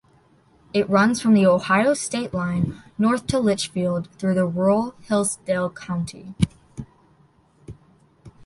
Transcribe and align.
It 0.73 0.89
runs 0.89 1.21
from 1.21 1.35
the 1.35 1.45
Ohio 1.45 1.93
state 1.93 2.33
line 2.33 2.81
north 2.97 3.27
to 3.27 3.37
Litchfield 3.39 4.09
through 4.17 4.33
rural 4.47 4.95
Hillsdale 5.01 5.69
County. 5.69 6.33